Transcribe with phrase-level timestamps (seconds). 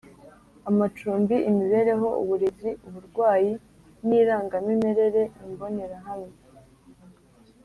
[0.69, 3.53] amacumbi imibereho uburezi uburwayi
[4.07, 6.35] n irangamimerere Imbonerahamwe